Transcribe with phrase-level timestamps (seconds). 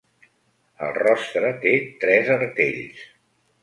[0.87, 3.09] El rostre té tres artells.